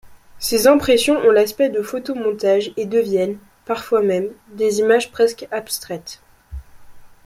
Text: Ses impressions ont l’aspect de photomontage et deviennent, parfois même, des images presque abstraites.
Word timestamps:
Ses 0.39 0.65
impressions 0.65 1.17
ont 1.19 1.29
l’aspect 1.29 1.69
de 1.69 1.83
photomontage 1.83 2.71
et 2.75 2.87
deviennent, 2.87 3.37
parfois 3.65 4.01
même, 4.01 4.31
des 4.55 4.79
images 4.79 5.11
presque 5.11 5.47
abstraites. 5.51 6.23